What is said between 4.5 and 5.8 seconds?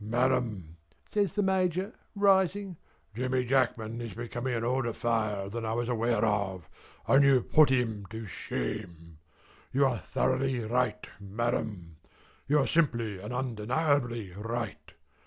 an older file than I